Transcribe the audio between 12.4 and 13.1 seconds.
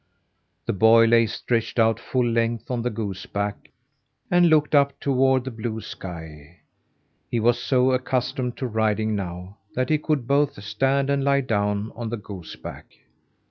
back.